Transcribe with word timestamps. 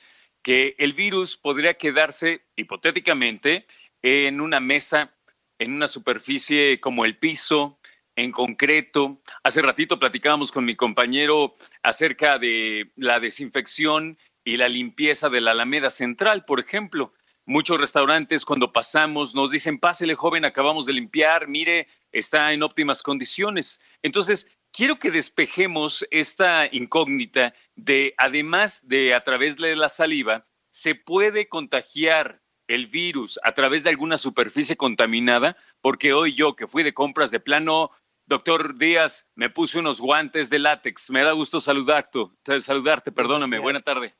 que 0.44 0.76
el 0.78 0.92
virus 0.92 1.36
podría 1.36 1.74
quedarse 1.74 2.44
hipotéticamente 2.54 3.66
en 4.02 4.42
una 4.42 4.60
mesa, 4.60 5.14
en 5.58 5.72
una 5.72 5.88
superficie 5.88 6.78
como 6.80 7.06
el 7.06 7.16
piso, 7.16 7.78
en 8.14 8.30
concreto. 8.30 9.20
Hace 9.42 9.62
ratito 9.62 9.98
platicábamos 9.98 10.52
con 10.52 10.66
mi 10.66 10.76
compañero 10.76 11.56
acerca 11.82 12.38
de 12.38 12.92
la 12.94 13.18
desinfección 13.18 14.18
y 14.44 14.58
la 14.58 14.68
limpieza 14.68 15.30
de 15.30 15.40
la 15.40 15.52
Alameda 15.52 15.90
Central, 15.90 16.44
por 16.44 16.60
ejemplo. 16.60 17.14
Muchos 17.46 17.80
restaurantes 17.80 18.44
cuando 18.44 18.70
pasamos 18.70 19.34
nos 19.34 19.50
dicen, 19.50 19.78
pásele 19.78 20.14
joven, 20.14 20.44
acabamos 20.44 20.84
de 20.84 20.92
limpiar, 20.92 21.48
mire, 21.48 21.88
está 22.12 22.52
en 22.52 22.62
óptimas 22.62 23.02
condiciones. 23.02 23.80
Entonces, 24.02 24.46
quiero 24.74 24.98
que 24.98 25.10
despejemos 25.10 26.06
esta 26.10 26.66
incógnita 26.70 27.54
de, 27.76 28.14
además 28.18 28.86
de 28.86 29.14
a 29.14 29.22
través 29.22 29.56
de 29.56 29.76
la 29.76 29.88
saliva, 29.88 30.44
se 30.70 30.94
puede 30.94 31.48
contagiar 31.48 32.40
el 32.66 32.88
virus 32.88 33.38
a 33.44 33.52
través 33.52 33.84
de 33.84 33.90
alguna 33.90 34.18
superficie 34.18 34.76
contaminada, 34.76 35.56
porque 35.80 36.12
hoy 36.12 36.34
yo 36.34 36.56
que 36.56 36.66
fui 36.66 36.82
de 36.82 36.94
compras 36.94 37.30
de 37.30 37.38
plano, 37.38 37.90
doctor 38.26 38.76
Díaz, 38.76 39.28
me 39.34 39.50
puse 39.50 39.78
unos 39.78 40.00
guantes 40.00 40.50
de 40.50 40.58
látex. 40.58 41.10
Me 41.10 41.22
da 41.22 41.32
gusto 41.32 41.60
saludarte, 41.60 42.26
saludarte, 42.60 43.12
perdóname. 43.12 43.58
Buena 43.58 43.80
tarde. 43.80 44.14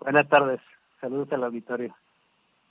Buenas 0.00 0.28
tardes. 0.28 0.60
Saludos 1.00 1.32
al 1.32 1.44
auditorio. 1.44 1.94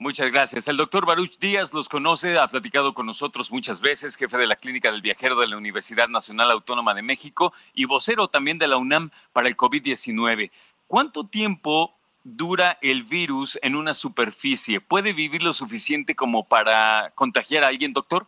Muchas 0.00 0.30
gracias. 0.30 0.68
El 0.68 0.76
doctor 0.76 1.04
Baruch 1.06 1.38
Díaz 1.40 1.74
los 1.74 1.88
conoce, 1.88 2.38
ha 2.38 2.46
platicado 2.46 2.94
con 2.94 3.04
nosotros 3.04 3.50
muchas 3.50 3.80
veces, 3.80 4.16
jefe 4.16 4.38
de 4.38 4.46
la 4.46 4.54
Clínica 4.54 4.92
del 4.92 5.02
Viajero 5.02 5.34
de 5.40 5.48
la 5.48 5.56
Universidad 5.56 6.08
Nacional 6.08 6.52
Autónoma 6.52 6.94
de 6.94 7.02
México 7.02 7.52
y 7.74 7.84
vocero 7.84 8.28
también 8.28 8.58
de 8.58 8.68
la 8.68 8.76
UNAM 8.76 9.10
para 9.32 9.48
el 9.48 9.56
COVID-19. 9.56 10.52
¿Cuánto 10.86 11.24
tiempo 11.24 11.94
dura 12.22 12.78
el 12.80 13.02
virus 13.02 13.58
en 13.60 13.74
una 13.74 13.92
superficie? 13.92 14.80
¿Puede 14.80 15.12
vivir 15.12 15.42
lo 15.42 15.52
suficiente 15.52 16.14
como 16.14 16.44
para 16.44 17.10
contagiar 17.16 17.64
a 17.64 17.68
alguien, 17.68 17.92
doctor? 17.92 18.24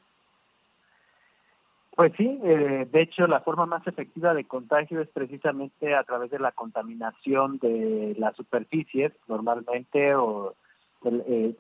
Pues 1.95 2.13
sí, 2.17 2.37
eh, 2.43 2.89
de 2.91 3.03
hecho 3.03 3.29
la 3.29 3.43
forma 3.43 3.67
más 3.67 3.87
efectiva 3.87 4.35
de 4.35 4.45
contagio 4.45 5.01
es 5.01 5.09
precisamente 5.09 5.95
a 5.95 6.03
través 6.03 6.33
de 6.33 6.41
la 6.41 6.51
contaminación 6.51 7.59
de 7.59 8.17
las 8.19 8.35
superficies 8.35 9.13
normalmente 9.29 10.17
o 10.17 10.57
eh, 11.05 11.57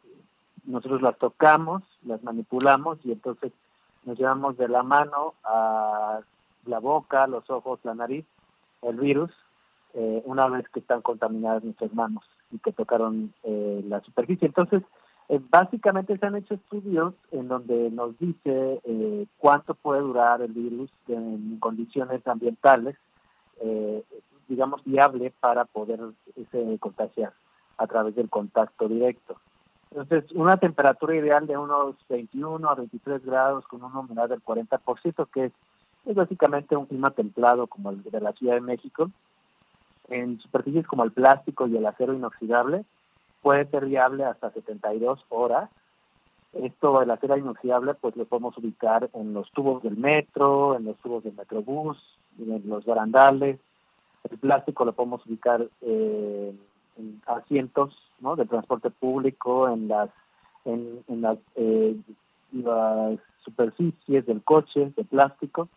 nosotros 0.64 1.02
las 1.02 1.16
tocamos, 1.18 1.82
las 2.04 2.22
manipulamos 2.22 2.98
y 3.04 3.12
entonces 3.12 3.52
nos 4.04 4.18
llevamos 4.18 4.56
de 4.56 4.68
la 4.68 4.82
mano 4.82 5.34
a 5.44 6.20
la 6.66 6.78
boca, 6.78 7.26
los 7.26 7.48
ojos, 7.50 7.80
la 7.82 7.94
nariz, 7.94 8.24
el 8.82 8.96
virus, 8.98 9.30
eh, 9.94 10.22
una 10.24 10.48
vez 10.48 10.68
que 10.68 10.80
están 10.80 11.02
contaminadas 11.02 11.64
nuestras 11.64 11.92
manos 11.94 12.24
y 12.50 12.58
que 12.58 12.72
tocaron 12.72 13.32
eh, 13.42 13.84
la 13.88 14.00
superficie. 14.00 14.46
Entonces, 14.46 14.82
eh, 15.28 15.40
básicamente 15.50 16.16
se 16.16 16.26
han 16.26 16.36
hecho 16.36 16.54
estudios 16.54 17.14
en 17.30 17.48
donde 17.48 17.90
nos 17.90 18.18
dice 18.18 18.80
eh, 18.84 19.26
cuánto 19.38 19.74
puede 19.74 20.00
durar 20.00 20.42
el 20.42 20.52
virus 20.52 20.90
en 21.08 21.58
condiciones 21.60 22.26
ambientales, 22.26 22.96
digamos, 24.48 24.82
viable 24.84 25.32
para 25.38 25.66
poder 25.66 26.00
contagiar 26.80 27.34
a 27.80 27.86
través 27.86 28.14
del 28.14 28.28
contacto 28.28 28.88
directo. 28.88 29.36
Entonces, 29.91 30.30
una 30.32 30.58
temperatura 30.58 31.16
ideal 31.16 31.46
de 31.46 31.56
unos 31.56 31.96
21 32.08 32.68
a 32.68 32.74
23 32.74 33.24
grados 33.24 33.66
con 33.66 33.82
una 33.82 34.00
humedad 34.00 34.28
del 34.28 34.44
40%, 34.44 35.26
que 35.32 35.46
es, 35.46 35.52
es 36.04 36.14
básicamente 36.14 36.76
un 36.76 36.86
clima 36.86 37.10
templado 37.10 37.66
como 37.66 37.91
el 37.91 38.02
de 38.02 38.20
la 38.20 38.32
Ciudad 38.32 38.54
de 38.54 38.60
México, 38.60 39.10
en 40.08 40.38
superficies 40.41 40.86
como 40.86 41.04
el 41.04 41.12
plástico 41.12 41.66
y 41.66 41.76
el 41.76 41.86
acero 41.86 42.12
inoxidable 42.12 42.84
puede 43.41 43.66
ser 43.70 43.86
viable 43.86 44.24
hasta 44.24 44.50
72 44.50 45.24
horas. 45.30 45.70
Esto, 46.52 47.00
el 47.00 47.10
acero 47.10 47.38
inoxidable, 47.38 47.94
pues 47.94 48.14
lo 48.16 48.26
podemos 48.26 48.58
ubicar 48.58 49.08
en 49.14 49.32
los 49.32 49.50
tubos 49.52 49.82
del 49.82 49.97
metro, 49.97 50.76
en 50.76 50.84
los 50.84 50.98
tubos 50.98 51.24
del 51.24 51.34
metrobús, 51.34 51.97
en 52.38 52.68
los 52.68 52.84
barandales. 52.84 53.58
El 54.28 54.38
plástico 54.38 54.84
lo 54.84 54.92
podemos 54.92 55.24
ubicar 55.24 55.66
eh, 55.80 56.54
en 57.00 57.22
asientos 57.26 57.96
de 58.36 58.46
transporte 58.46 58.90
público, 58.90 59.68
en 59.68 59.88
las, 59.88 60.10
en, 60.64 61.02
las, 61.08 61.38
eh, 61.56 61.96
las 62.52 63.18
superficies 63.44 64.26
del 64.26 64.42
coche 64.42 64.92
de 64.96 65.04
plástico. 65.04 65.68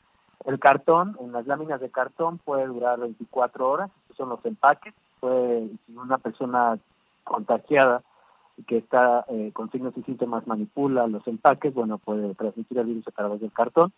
El 0.45 0.59
cartón, 0.59 1.16
en 1.22 1.31
las 1.31 1.47
láminas 1.47 1.79
de 1.79 1.89
cartón 1.89 2.38
puede 2.39 2.67
durar 2.67 3.00
24 3.00 3.69
horas, 3.69 3.91
estos 4.01 4.17
son 4.17 4.29
los 4.29 4.45
empaques. 4.45 4.94
Si 5.22 5.79
una 5.95 6.17
persona 6.17 6.78
contagiada 7.23 8.03
que 8.67 8.78
está 8.78 9.25
eh, 9.29 9.51
con 9.53 9.72
signos 9.72 9.97
y 9.97 10.03
síntomas 10.03 10.45
manipula 10.45 11.07
los 11.07 11.25
empaques, 11.28 11.73
bueno, 11.73 11.97
puede 11.97 12.35
transmitir 12.35 12.78
el 12.78 12.88
virus 12.88 13.07
a 13.07 13.11
través 13.11 13.40
del 13.40 13.53
cartón. 13.53 13.94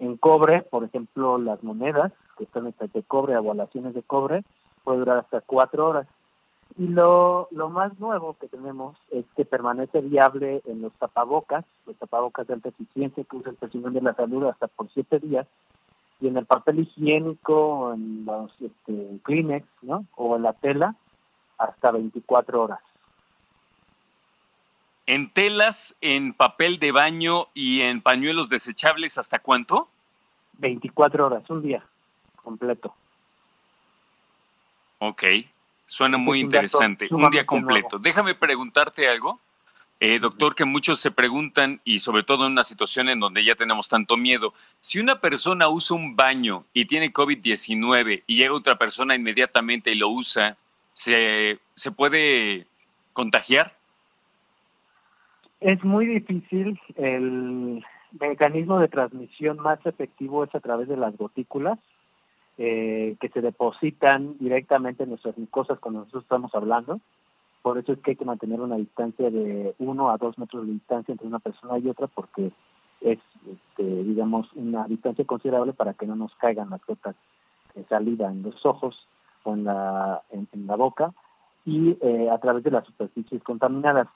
En 0.00 0.16
cobre, 0.16 0.62
por 0.62 0.82
ejemplo, 0.82 1.38
las 1.38 1.62
monedas 1.62 2.12
que 2.36 2.44
están 2.44 2.66
hechas 2.66 2.92
de 2.92 3.04
cobre, 3.04 3.34
agualaciones 3.34 3.94
de 3.94 4.02
cobre, 4.02 4.42
puede 4.82 4.98
durar 4.98 5.18
hasta 5.18 5.40
cuatro 5.40 5.88
horas. 5.88 6.08
Y 6.76 6.88
lo, 6.88 7.46
lo 7.52 7.68
más 7.68 7.98
nuevo 8.00 8.36
que 8.40 8.48
tenemos 8.48 8.96
es 9.10 9.24
que 9.36 9.44
permanece 9.44 10.00
viable 10.00 10.60
en 10.66 10.82
los 10.82 10.92
tapabocas, 10.94 11.64
los 11.86 11.96
tapabocas 11.96 12.46
de 12.48 12.54
alta 12.54 12.70
eficiencia 12.70 13.22
que 13.22 13.36
usa 13.36 13.50
el 13.50 13.56
personal 13.56 13.92
de 13.92 14.00
la 14.00 14.14
salud 14.14 14.44
hasta 14.46 14.66
por 14.66 14.90
siete 14.90 15.20
días, 15.20 15.46
y 16.20 16.28
en 16.28 16.36
el 16.36 16.46
papel 16.46 16.80
higiénico, 16.80 17.92
en 17.92 18.24
los 18.24 18.50
este, 18.60 19.18
Kleenex, 19.22 19.66
¿no? 19.82 20.04
O 20.16 20.36
en 20.36 20.42
la 20.42 20.52
tela, 20.54 20.96
hasta 21.58 21.92
24 21.92 22.62
horas. 22.62 22.80
¿En 25.06 25.30
telas, 25.30 25.94
en 26.00 26.32
papel 26.32 26.78
de 26.78 26.90
baño 26.90 27.48
y 27.52 27.82
en 27.82 28.00
pañuelos 28.00 28.48
desechables 28.48 29.18
hasta 29.18 29.38
cuánto? 29.38 29.88
24 30.54 31.26
horas, 31.26 31.48
un 31.50 31.62
día 31.62 31.84
completo. 32.42 32.94
Ok, 34.98 35.22
suena 35.86 36.18
muy 36.18 36.40
interesante. 36.40 37.08
Un 37.10 37.30
día 37.30 37.46
completo. 37.46 37.98
Déjame 37.98 38.34
preguntarte 38.34 39.08
algo. 39.08 39.40
Eh, 40.00 40.18
doctor, 40.18 40.54
que 40.54 40.64
muchos 40.64 41.00
se 41.00 41.10
preguntan, 41.10 41.80
y 41.84 42.00
sobre 42.00 42.24
todo 42.24 42.46
en 42.46 42.52
una 42.52 42.64
situación 42.64 43.08
en 43.08 43.20
donde 43.20 43.44
ya 43.44 43.54
tenemos 43.54 43.88
tanto 43.88 44.16
miedo, 44.16 44.52
si 44.80 44.98
una 44.98 45.20
persona 45.20 45.68
usa 45.68 45.96
un 45.96 46.16
baño 46.16 46.64
y 46.74 46.86
tiene 46.86 47.12
COVID-19 47.12 48.24
y 48.26 48.36
llega 48.36 48.52
otra 48.52 48.76
persona 48.76 49.14
inmediatamente 49.14 49.92
y 49.92 49.94
lo 49.94 50.08
usa, 50.08 50.56
¿se, 50.92 51.58
¿se 51.76 51.92
puede 51.92 52.66
contagiar? 53.12 53.72
Es 55.60 55.82
muy 55.84 56.06
difícil 56.06 56.78
el, 56.96 57.82
mecanismo 58.20 58.78
de 58.78 58.88
transmisión 58.88 59.58
más 59.58 59.84
efectivo 59.84 60.44
es 60.44 60.54
a 60.54 60.60
través 60.60 60.88
de 60.88 60.96
las 60.96 61.16
gotículas 61.16 61.78
eh, 62.56 63.16
que 63.20 63.28
se 63.30 63.40
depositan 63.40 64.36
directamente 64.38 65.02
en 65.02 65.10
nuestras 65.10 65.36
mucosas 65.36 65.78
cuando 65.80 66.00
nosotros 66.00 66.22
estamos 66.22 66.54
hablando. 66.54 67.00
Por 67.62 67.78
eso 67.78 67.92
es 67.92 67.98
que 68.00 68.12
hay 68.12 68.16
que 68.16 68.24
mantener 68.24 68.60
una 68.60 68.76
distancia 68.76 69.30
de 69.30 69.74
uno 69.78 70.10
a 70.10 70.18
dos 70.18 70.38
metros 70.38 70.66
de 70.66 70.74
distancia 70.74 71.12
entre 71.12 71.26
una 71.26 71.38
persona 71.38 71.78
y 71.78 71.88
otra 71.88 72.06
porque 72.06 72.52
es, 73.00 73.18
este, 73.50 73.82
digamos, 73.82 74.52
una 74.54 74.86
distancia 74.86 75.24
considerable 75.24 75.72
para 75.72 75.94
que 75.94 76.06
no 76.06 76.14
nos 76.14 76.34
caigan 76.36 76.70
las 76.70 76.84
gotas 76.86 77.16
de 77.74 77.84
saliva 77.84 78.30
en 78.30 78.42
los 78.42 78.64
ojos 78.64 79.08
o 79.42 79.54
en 79.54 79.64
la, 79.64 80.22
en, 80.30 80.66
la 80.66 80.76
boca 80.76 81.12
y 81.64 81.96
eh, 82.00 82.28
a 82.30 82.38
través 82.38 82.62
de 82.64 82.70
las 82.70 82.86
superficies 82.86 83.42
contaminadas. 83.42 84.08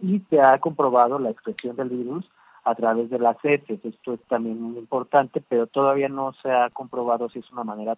Y 0.00 0.20
se 0.30 0.40
ha 0.40 0.58
comprobado 0.58 1.18
la 1.18 1.30
expresión 1.30 1.76
del 1.76 1.90
virus 1.90 2.24
a 2.64 2.74
través 2.74 3.10
de 3.10 3.18
las 3.18 3.36
heces. 3.44 3.84
Esto 3.84 4.14
es 4.14 4.20
también 4.28 4.60
muy 4.60 4.78
importante, 4.78 5.42
pero 5.46 5.66
todavía 5.66 6.08
no 6.08 6.32
se 6.42 6.50
ha 6.50 6.70
comprobado 6.70 7.28
si 7.28 7.40
es 7.40 7.50
una 7.52 7.64
manera 7.64 7.96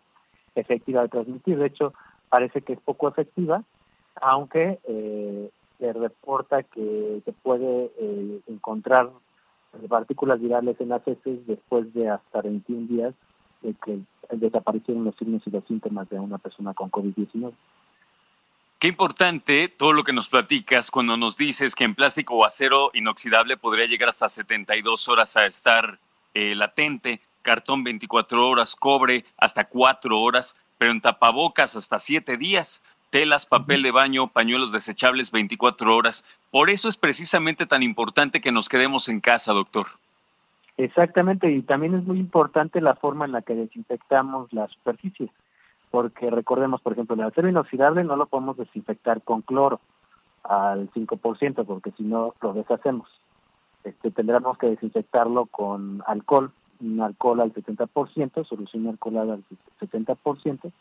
efectiva 0.55 1.02
de 1.02 1.08
transmitir. 1.08 1.58
De 1.58 1.66
hecho, 1.66 1.93
parece 2.28 2.62
que 2.62 2.75
es 2.75 2.81
poco 2.81 3.08
efectiva, 3.08 3.62
aunque 4.20 4.78
eh, 4.84 5.50
se 5.78 5.93
reporta 5.93 6.62
que 6.62 7.20
se 7.25 7.32
puede 7.32 7.90
eh, 7.99 8.40
encontrar 8.49 9.11
partículas 9.88 10.40
virales 10.40 10.81
en 10.81 10.90
las 10.90 11.06
heces 11.06 11.46
después 11.46 11.93
de 11.94 12.08
hasta 12.08 12.43
21 12.43 12.87
días 12.87 13.14
de 13.62 13.75
que 13.75 13.99
desaparecieron 14.31 15.05
los 15.05 15.17
signos 15.17 15.43
y 15.46 15.50
los 15.50 15.64
síntomas 15.64 16.08
de 16.10 16.19
una 16.20 16.38
persona 16.38 16.75
con 16.75 16.90
COVID-19. 16.90 17.52
Qué 18.84 18.88
importante 18.88 19.69
todo 19.69 19.94
lo 19.94 20.04
que 20.04 20.12
nos 20.12 20.28
platicas 20.28 20.90
cuando 20.90 21.16
nos 21.16 21.38
dices 21.38 21.75
que 21.75 21.84
en 21.84 21.94
plástico 21.94 22.34
o 22.34 22.44
acero 22.44 22.90
inoxidable 22.92 23.56
podría 23.56 23.86
llegar 23.86 24.10
hasta 24.10 24.28
72 24.28 25.08
horas 25.08 25.38
a 25.38 25.46
estar 25.46 25.98
eh, 26.34 26.54
latente, 26.54 27.22
cartón 27.40 27.82
24 27.82 28.46
horas, 28.46 28.76
cobre 28.76 29.25
hasta 29.38 29.64
4 29.64 30.20
horas, 30.20 30.54
pero 30.76 30.92
en 30.92 31.00
tapabocas 31.00 31.76
hasta 31.76 31.98
7 31.98 32.36
días, 32.36 32.82
telas, 33.08 33.46
papel 33.46 33.82
de 33.82 33.90
baño, 33.90 34.26
pañuelos 34.28 34.70
desechables 34.70 35.31
24 35.31 35.96
horas. 35.96 36.22
Por 36.50 36.69
eso 36.69 36.90
es 36.90 36.98
precisamente 36.98 37.64
tan 37.64 37.82
importante 37.82 38.42
que 38.42 38.52
nos 38.52 38.69
quedemos 38.69 39.08
en 39.08 39.20
casa, 39.20 39.54
doctor. 39.54 39.86
Exactamente, 40.76 41.50
y 41.50 41.62
también 41.62 41.94
es 41.94 42.04
muy 42.04 42.19
importante 42.19 42.82
la 42.82 42.96
forma 42.96 43.25
en 43.25 43.32
la 43.32 43.40
que 43.40 43.54
desinfectamos 43.54 44.52
la 44.52 44.69
superficie 44.69 45.31
porque 45.94 46.29
recordemos, 46.29 46.81
por 46.81 46.94
ejemplo, 46.94 47.14
el 47.14 47.23
acero 47.23 47.49
inoxidable 47.49 48.02
no 48.02 48.17
lo 48.17 48.26
podemos 48.26 48.56
desinfectar 48.56 49.23
con 49.23 49.43
cloro 49.43 49.79
al 50.43 50.91
5%, 50.91 51.64
porque 51.64 51.93
si 51.93 52.02
no 52.02 52.35
lo 52.41 52.52
deshacemos. 52.52 53.08
Este, 53.85 54.11
tendremos 54.11 54.58
que 54.58 54.70
desinfectarlo 54.70 55.46
con 55.46 56.02
alcohol, 56.08 56.50
un 56.81 57.00
alcohol 57.00 57.43
al 57.43 57.55
70%, 57.55 58.44
solución 58.44 58.88
alcoholada 58.88 59.35
al 59.35 59.44
70%, 59.79 60.73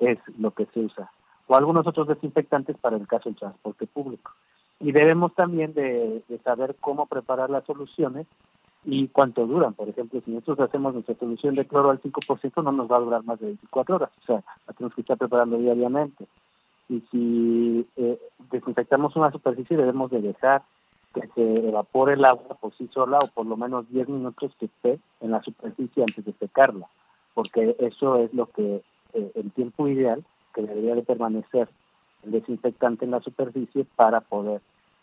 es 0.00 0.18
lo 0.36 0.50
que 0.50 0.66
se 0.74 0.80
usa. 0.80 1.12
O 1.46 1.54
algunos 1.54 1.86
otros 1.86 2.08
desinfectantes 2.08 2.76
para 2.76 2.96
el 2.96 3.06
caso 3.06 3.28
del 3.28 3.38
transporte 3.38 3.86
público. 3.86 4.32
Y 4.80 4.90
debemos 4.90 5.32
también 5.36 5.74
de 5.74 6.24
saber 6.42 6.74
cómo 6.80 7.06
preparar 7.06 7.50
las 7.50 7.64
soluciones 7.66 8.26
y 8.86 9.08
cuánto 9.08 9.46
duran. 9.46 9.74
Por 9.74 9.88
ejemplo, 9.88 10.22
si 10.24 10.30
nosotros 10.30 10.68
hacemos 10.68 10.94
nuestra 10.94 11.16
solución 11.16 11.56
de 11.56 11.66
cloro 11.66 11.90
al 11.90 12.00
5%, 12.00 12.62
no 12.62 12.72
nos 12.72 12.90
va 12.90 12.96
a 12.96 13.00
durar 13.00 13.24
más 13.24 13.38
de 13.40 13.46
24 13.46 13.96
horas. 13.96 14.10
O 14.22 14.26
sea, 14.26 14.44
tenemos 14.76 14.94
que 14.94 15.00
estar 15.00 15.16
preparando 15.16 15.58
diariamente. 15.58 16.26
Y 16.88 17.02
si 17.10 17.86
eh, 17.96 18.18
desinfectamos 18.50 19.16
una 19.16 19.32
superficie, 19.32 19.76
debemos 19.76 20.10
de 20.10 20.20
dejar 20.20 20.62
que 21.14 21.28
se 21.34 21.68
evapore 21.68 22.14
el 22.14 22.24
agua 22.24 22.56
por 22.60 22.76
sí 22.76 22.88
sola 22.92 23.18
o 23.18 23.28
por 23.28 23.46
lo 23.46 23.56
menos 23.56 23.90
10 23.90 24.08
minutos 24.08 24.52
que 24.58 24.66
esté 24.66 25.00
en 25.20 25.30
la 25.30 25.42
superficie 25.42 26.02
antes 26.02 26.24
de 26.24 26.32
secarla, 26.34 26.86
porque 27.34 27.74
eso 27.80 28.16
es 28.16 28.32
lo 28.34 28.46
que 28.50 28.82
eh, 29.14 29.32
el 29.34 29.50
tiempo 29.52 29.88
ideal 29.88 30.24
que 30.54 30.62
debería 30.62 30.94
de 30.94 31.02
permanecer 31.02 31.68
el 32.22 32.32
desinfectante 32.32 33.04
en 33.04 33.12
la 33.12 33.20
superficie 33.20 33.86
para 33.96 34.20
poder 34.20 34.60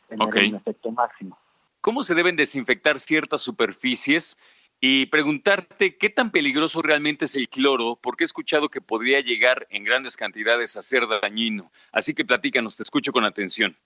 tener 0.07 0.27
un 0.27 0.55
efecto 0.55 0.91
máximo. 0.91 1.37
Cómo 1.81 2.03
se 2.03 2.15
deben 2.15 2.35
desinfectar 2.35 2.99
ciertas 2.99 3.41
superficies 3.41 4.37
y 4.85 5.05
preguntarte 5.05 5.95
qué 5.95 6.09
tan 6.09 6.29
peligroso 6.29 6.81
realmente 6.81 7.23
es 7.23 7.37
el 7.37 7.47
cloro, 7.47 7.97
porque 8.03 8.25
he 8.25 8.29
escuchado 8.29 8.67
que 8.67 8.81
podría 8.81 9.21
llegar 9.21 9.65
en 9.69 9.85
grandes 9.85 10.17
cantidades 10.17 10.75
a 10.75 10.81
ser 10.81 11.07
dañino. 11.07 11.71
Así 11.93 12.13
que 12.13 12.25
platícanos, 12.25 12.75
te 12.75 12.83
escucho 12.83 13.13
con 13.13 13.23
atención. 13.23 13.77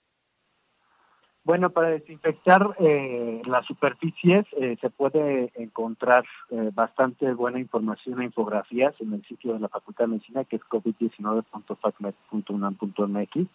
Bueno, 1.44 1.70
para 1.70 1.90
desinfectar 1.90 2.74
eh, 2.80 3.40
las 3.46 3.64
superficies 3.66 4.44
eh, 4.56 4.76
se 4.80 4.90
puede 4.90 5.52
encontrar 5.54 6.24
eh, 6.50 6.72
bastante 6.74 7.32
buena 7.32 7.60
información 7.60 8.20
e 8.20 8.24
infografías 8.24 9.00
en 9.00 9.12
el 9.12 9.24
sitio 9.24 9.52
de 9.52 9.60
la 9.60 9.68
Facultad 9.68 10.06
de 10.06 10.14
Medicina, 10.14 10.42
que 10.46 10.56
es 10.56 10.62
covid19.facmed.unam.mx 10.62 13.46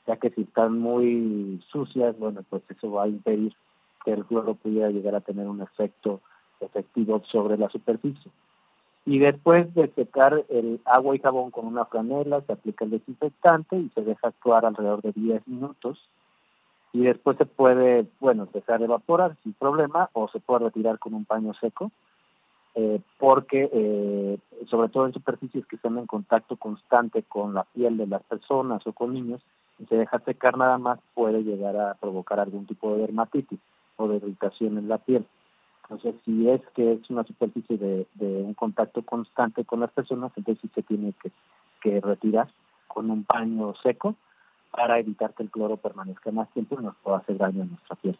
ya 0.07 0.17
que 0.17 0.31
si 0.31 0.43
están 0.43 0.79
muy 0.79 1.63
sucias, 1.71 2.19
bueno, 2.19 2.41
pues 2.51 2.63
eso 2.69 2.91
va 2.91 3.05
a 3.05 3.09
impedir 3.09 3.55
que 4.05 4.13
el 4.13 4.25
cloro 4.25 4.55
pudiera 4.55 4.91
llegar 4.91 5.15
a 5.15 5.21
tener 5.21 5.47
un 5.47 5.63
efecto 5.63 6.21
efectivo 6.61 7.23
sobre 7.31 7.57
la 7.57 7.69
superficie. 7.69 8.31
Y 9.05 9.19
después 9.19 9.73
de 9.75 9.89
secar 9.95 10.45
el 10.49 10.81
agua 10.85 11.17
y 11.17 11.19
jabón 11.19 11.51
con 11.51 11.67
una 11.67 11.85
franela, 11.87 12.41
se 12.43 12.53
aplica 12.53 12.85
el 12.85 12.93
desinfectante 12.93 13.77
y 13.77 13.89
se 13.95 14.03
deja 14.03 14.29
actuar 14.29 14.65
alrededor 14.65 15.03
de 15.03 15.13
10 15.13 15.49
minutos. 15.49 15.99
Y 16.93 17.01
después 17.01 17.37
se 17.37 17.47
puede, 17.47 18.07
bueno, 18.21 18.47
dejar 18.53 18.83
evaporar 18.83 19.37
sin 19.43 19.55
problema 19.55 20.11
o 20.13 20.29
se 20.29 20.41
puede 20.41 20.67
retirar 20.67 20.99
con 20.99 21.15
un 21.15 21.25
paño 21.25 21.53
seco, 21.55 21.91
eh, 22.75 23.01
porque 23.19 23.69
eh, 23.73 24.39
sobre 24.69 24.89
todo 24.89 25.07
en 25.07 25.13
superficies 25.13 25.67
que 25.67 25.77
están 25.77 25.99
en 25.99 26.07
contacto 26.07 26.57
constante 26.57 27.23
con 27.23 27.55
la 27.55 27.65
piel 27.65 27.97
de 27.97 28.07
las 28.07 28.23
personas 28.23 28.87
o 28.87 28.93
con 28.93 29.15
niños, 29.15 29.43
y 29.79 29.87
se 29.87 29.97
deja 29.97 30.21
secar 30.21 30.57
nada 30.57 30.79
más 30.79 31.01
puede 31.15 31.43
llegar 31.43 31.77
a 31.77 31.95
provocar 31.95 32.39
algún 32.39 32.67
tipo 32.67 32.93
de 32.93 33.01
dermatitis 33.01 33.59
o 33.97 34.09
de 34.09 34.17
irritación 34.17 34.79
en 34.79 34.89
la 34.89 34.99
piel. 34.99 35.27
Entonces, 35.83 36.15
si 36.25 36.49
es 36.49 36.61
que 36.75 36.93
es 36.93 37.11
una 37.11 37.25
superficie 37.25 37.77
de, 37.77 38.07
un 38.21 38.55
contacto 38.55 39.03
constante 39.03 39.65
con 39.65 39.81
las 39.81 39.93
personas, 39.93 40.33
entonces 40.37 40.63
sí 40.63 40.71
se 40.75 40.83
tiene 40.83 41.13
que, 41.23 41.31
que 41.83 42.01
retirar 42.01 42.49
con 42.89 43.11
un 43.11 43.25
paño 43.25 43.75
seco 43.83 44.17
para 44.71 44.99
evitar 44.99 45.35
que 45.35 45.43
el 45.43 45.51
cloro 45.51 45.77
permanezca 45.77 46.31
más 46.31 46.51
tiempo 46.51 46.77
y 46.81 46.85
nos 46.85 46.97
pueda 46.97 47.19
hacer 47.19 47.37
daño 47.37 47.63
a 47.63 47.67
nuestra 47.67 47.97
piel. 47.97 48.19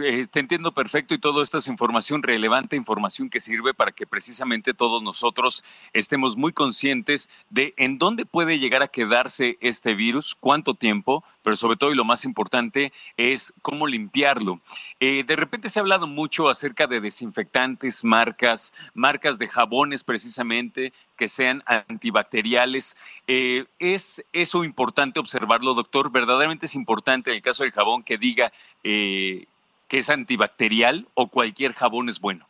Eh, 0.00 0.26
te 0.30 0.38
entiendo 0.38 0.70
perfecto 0.70 1.12
y 1.14 1.18
todo 1.18 1.42
esto 1.42 1.58
es 1.58 1.66
información 1.66 2.22
relevante, 2.22 2.76
información 2.76 3.28
que 3.28 3.40
sirve 3.40 3.74
para 3.74 3.90
que 3.90 4.06
precisamente 4.06 4.72
todos 4.72 5.02
nosotros 5.02 5.64
estemos 5.92 6.36
muy 6.36 6.52
conscientes 6.52 7.28
de 7.50 7.74
en 7.76 7.98
dónde 7.98 8.24
puede 8.24 8.60
llegar 8.60 8.82
a 8.82 8.88
quedarse 8.88 9.58
este 9.60 9.94
virus, 9.94 10.36
cuánto 10.38 10.74
tiempo, 10.74 11.24
pero 11.42 11.56
sobre 11.56 11.76
todo 11.76 11.90
y 11.90 11.96
lo 11.96 12.04
más 12.04 12.24
importante 12.24 12.92
es 13.16 13.52
cómo 13.60 13.88
limpiarlo. 13.88 14.60
Eh, 15.00 15.24
de 15.26 15.34
repente 15.34 15.68
se 15.68 15.80
ha 15.80 15.82
hablado 15.82 16.06
mucho 16.06 16.48
acerca 16.48 16.86
de 16.86 17.00
desinfectantes, 17.00 18.04
marcas, 18.04 18.72
marcas 18.94 19.36
de 19.38 19.48
jabones 19.48 20.04
precisamente 20.04 20.92
que 21.16 21.26
sean 21.26 21.64
antibacteriales. 21.66 22.96
Eh, 23.26 23.64
¿Es 23.80 24.24
eso 24.32 24.62
importante 24.62 25.18
observarlo, 25.18 25.74
doctor? 25.74 26.12
Verdaderamente 26.12 26.66
es 26.66 26.76
importante 26.76 27.30
en 27.30 27.36
el 27.36 27.42
caso 27.42 27.64
del 27.64 27.72
jabón 27.72 28.04
que 28.04 28.16
diga 28.16 28.52
que 29.88 29.98
es 29.98 30.10
antibacterial 30.10 31.06
o 31.14 31.28
cualquier 31.28 31.72
jabón 31.72 32.08
es 32.08 32.20
bueno? 32.20 32.46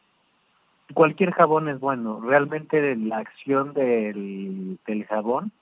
Cualquier 0.95 1.33
jabón 1.33 1.69
es 1.69 1.81
bueno. 1.81 2.21
Realmente 2.21 2.97
la 2.97 3.19
acción 3.19 3.75
del, 3.75 4.79
del 4.87 5.05
jabón 5.07 5.53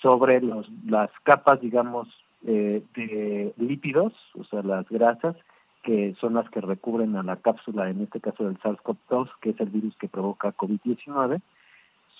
sobre 0.00 0.40
los, 0.40 0.68
las 0.84 1.10
capas, 1.22 1.60
digamos, 1.60 2.08
eh, 2.46 2.82
de 2.94 3.54
lípidos, 3.56 4.12
o 4.34 4.44
sea, 4.44 4.62
las 4.62 4.88
grasas, 4.88 5.36
que 5.82 6.14
son 6.20 6.34
las 6.34 6.48
que 6.50 6.60
recubren 6.60 7.16
a 7.16 7.22
la 7.22 7.36
cápsula, 7.36 7.88
en 7.88 8.02
este 8.02 8.20
caso 8.20 8.44
del 8.44 8.58
SARS-CoV-2, 8.60 9.30
que 9.40 9.50
es 9.50 9.60
el 9.60 9.70
virus 9.70 9.96
que 9.96 10.08
provoca 10.08 10.54
COVID-19, 10.56 11.40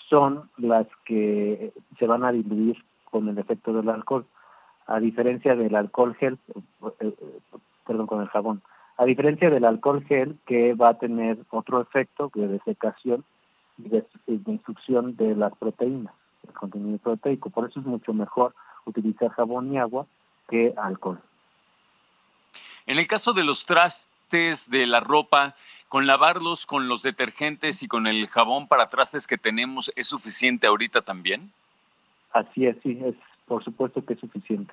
son 0.09 0.51
las 0.59 0.87
que 1.05 1.73
se 1.99 2.07
van 2.07 2.25
a 2.25 2.33
diluir 2.33 2.83
con 3.05 3.29
el 3.29 3.39
efecto 3.39 3.73
del 3.73 3.89
alcohol, 3.89 4.27
a 4.87 4.99
diferencia 4.99 5.55
del 5.55 5.75
alcohol 5.75 6.15
gel, 6.17 6.39
eh, 6.55 6.91
eh, 7.01 7.35
perdón, 7.87 8.07
con 8.07 8.21
el 8.21 8.29
jabón, 8.29 8.63
a 8.97 9.05
diferencia 9.05 9.51
del 9.51 9.65
alcohol 9.65 10.05
gel 10.05 10.39
que 10.47 10.75
va 10.75 10.91
a 10.91 10.99
tener 10.99 11.39
otro 11.51 11.81
efecto 11.81 12.31
de 12.35 12.49
desecación 12.49 13.25
y 13.79 13.89
de, 13.89 14.05
de 14.27 14.53
instrucción 14.53 15.17
de 15.17 15.35
las 15.35 15.57
proteínas, 15.57 16.15
el 16.47 16.53
contenido 16.55 16.99
proteico. 16.99 17.51
Por 17.51 17.69
eso 17.69 17.81
es 17.81 17.87
mucho 17.87 18.13
mejor 18.13 18.55
utilizar 18.85 19.31
jabón 19.31 19.73
y 19.73 19.79
agua 19.79 20.07
que 20.49 20.75
alcohol. 20.77 21.21
En 22.87 22.99
el 22.99 23.07
caso 23.07 23.33
de 23.33 23.45
los 23.45 23.65
trastes, 23.65 24.69
de 24.71 24.87
la 24.87 25.01
ropa, 25.01 25.55
con 25.89 26.07
lavarlos 26.07 26.67
con 26.67 26.89
los 26.89 27.03
detergentes 27.03 27.83
y 27.83 27.89
con 27.89 28.07
el 28.07 28.27
jabón 28.29 28.67
para 28.67 28.89
trastes 28.89 29.27
que 29.27 29.39
tenemos, 29.39 29.93
¿es 29.95 30.07
suficiente 30.07 30.67
ahorita 30.67 31.03
también? 31.03 31.53
Así 32.33 32.67
es, 32.67 32.77
sí, 32.83 32.99
es 33.05 33.15
por 33.47 33.63
supuesto 33.63 34.05
que 34.05 34.15
es 34.15 34.21
suficiente. 34.21 34.73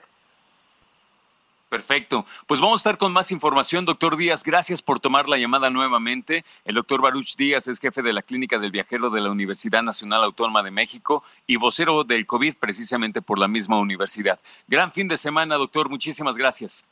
Perfecto. 1.70 2.26
Pues 2.48 2.60
vamos 2.60 2.80
a 2.80 2.82
estar 2.82 2.98
con 2.98 3.14
más 3.14 3.32
información. 3.32 3.86
Doctor 3.86 4.18
Díaz, 4.18 4.44
gracias 4.44 4.82
por 4.82 5.00
tomar 5.00 5.30
la 5.30 5.38
llamada 5.38 5.70
nuevamente. 5.70 6.44
El 6.66 6.74
doctor 6.74 7.00
Baruch 7.00 7.36
Díaz 7.36 7.68
es 7.68 7.80
jefe 7.80 8.02
de 8.02 8.12
la 8.12 8.24
Clínica 8.24 8.58
del 8.58 8.72
Viajero 8.72 9.12
de 9.12 9.22
la 9.22 9.30
Universidad 9.30 9.84
Nacional 9.84 10.24
Autónoma 10.24 10.64
de 10.64 10.72
México 10.72 11.24
y 11.46 11.58
vocero 11.58 12.04
del 12.04 12.26
COVID 12.26 12.56
precisamente 12.60 13.22
por 13.22 13.38
la 13.38 13.48
misma 13.48 13.78
universidad. 13.78 14.40
Gran 14.68 14.92
fin 14.92 15.08
de 15.08 15.16
semana, 15.16 15.58
doctor. 15.58 15.90
Muchísimas 15.90 16.36
gracias. 16.36 16.88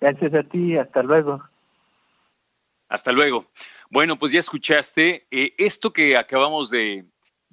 Gracias 0.00 0.32
a 0.32 0.44
ti. 0.44 0.76
Hasta 0.76 1.02
luego. 1.02 1.42
Hasta 2.88 3.10
luego. 3.10 3.46
Bueno, 3.90 4.16
pues 4.16 4.30
ya 4.30 4.38
escuchaste 4.38 5.26
eh, 5.32 5.54
esto 5.58 5.92
que 5.92 6.16
acabamos 6.16 6.70
de, 6.70 7.04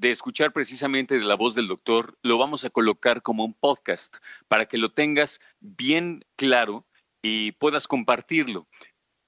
de 0.02 0.12
escuchar 0.12 0.52
precisamente 0.52 1.18
de 1.20 1.24
la 1.24 1.36
voz 1.36 1.54
del 1.54 1.68
doctor, 1.68 2.18
lo 2.24 2.40
vamos 2.40 2.66
a 2.66 2.72
colocar 2.72 3.22
como 3.22 3.46
un 3.46 3.54
podcast 3.54 4.16
para 4.48 4.66
que 4.66 4.80
lo 4.80 4.92
tengas 4.92 5.40
bien 5.60 6.26
claro 6.36 6.88
y 7.22 7.52
puedas 7.52 7.88
compartirlo. 7.88 8.68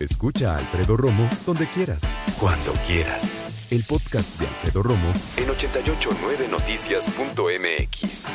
Escucha 0.01 0.55
a 0.55 0.59
Alfredo 0.59 0.97
Romo 0.97 1.29
donde 1.45 1.69
quieras, 1.69 2.03
cuando 2.39 2.73
quieras. 2.87 3.69
El 3.71 3.85
podcast 3.85 4.41
de 4.41 4.47
Alfredo 4.47 4.83
Romo 4.83 5.13
en 5.37 5.49
889noticias.mx. 5.49 8.33